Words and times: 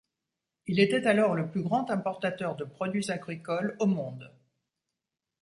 Il 0.65 0.79
était 0.79 1.05
alors 1.05 1.35
le 1.35 1.47
plus 1.47 1.61
grand 1.61 1.91
importateur 1.91 2.55
de 2.55 2.63
produits 2.65 3.11
agricoles 3.11 3.75
au 3.77 3.85
monde. 3.85 4.31